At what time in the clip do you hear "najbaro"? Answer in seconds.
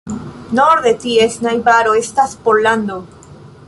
1.49-1.95